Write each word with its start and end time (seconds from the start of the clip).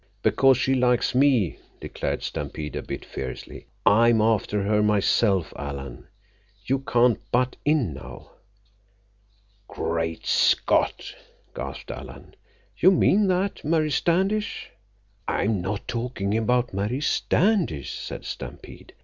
"Because 0.23 0.57
she 0.57 0.73
likes 0.73 1.13
me," 1.13 1.59
declared 1.79 2.23
Stampede 2.23 2.75
a 2.75 2.81
bit 2.81 3.05
fiercely. 3.05 3.67
"I'm 3.85 4.19
after 4.19 4.63
her 4.63 4.81
myself, 4.81 5.53
Alan. 5.55 6.07
You 6.65 6.79
can't 6.79 7.19
butt 7.31 7.55
in 7.65 7.93
now." 7.93 8.31
"Great 9.67 10.25
Scott!" 10.25 11.13
gasped 11.53 11.91
Alan. 11.91 12.33
"You 12.79 12.89
mean 12.89 13.27
that 13.27 13.63
Mary 13.63 13.91
Standish—" 13.91 14.71
"I'm 15.27 15.61
not 15.61 15.87
talking 15.87 16.35
about 16.35 16.73
Mary 16.73 16.99
Standish," 17.01 17.93
said 17.93 18.25
Stampede. 18.25 18.95